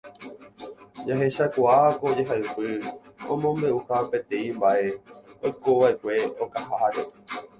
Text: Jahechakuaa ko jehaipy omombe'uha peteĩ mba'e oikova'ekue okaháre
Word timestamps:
Jahechakuaa 1.07 1.89
ko 1.99 2.05
jehaipy 2.17 2.67
omombe'uha 3.33 3.97
peteĩ 4.11 4.47
mba'e 4.57 4.87
oikova'ekue 5.47 6.15
okaháre 6.43 7.03